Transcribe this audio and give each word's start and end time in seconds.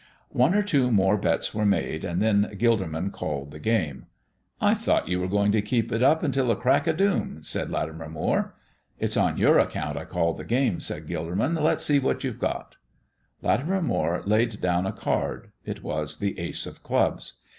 One 0.29 0.55
or 0.55 0.63
two 0.63 0.89
more 0.91 1.15
bets 1.15 1.53
were 1.53 1.63
made, 1.63 2.03
and 2.03 2.19
then 2.23 2.57
Gilderman 2.59 3.11
called 3.11 3.51
the 3.51 3.59
game. 3.59 4.07
"I 4.59 4.73
thought 4.73 5.07
you 5.07 5.19
were 5.19 5.27
going 5.27 5.51
to 5.51 5.61
keep 5.61 5.91
it 5.91 6.01
up 6.01 6.23
till 6.31 6.47
the 6.47 6.55
crack 6.55 6.87
of 6.87 6.97
doom," 6.97 7.37
said 7.43 7.69
Latimer 7.69 8.09
Moire. 8.09 8.55
"It's 8.97 9.15
on 9.15 9.37
your 9.37 9.59
account 9.59 9.99
I 9.99 10.05
call 10.05 10.33
the 10.33 10.43
game," 10.43 10.79
said 10.79 11.05
Gilderman. 11.05 11.53
"Let's 11.61 11.85
see 11.85 11.99
what 11.99 12.23
you've 12.23 12.39
got." 12.39 12.77
Latimer 13.43 13.79
Moire 13.79 14.23
laid 14.25 14.59
down 14.59 14.87
a 14.87 14.91
card. 14.91 15.51
It 15.65 15.83
was 15.83 16.17
the 16.17 16.39
ace 16.39 16.65
of 16.65 16.81
clubs. 16.81 17.35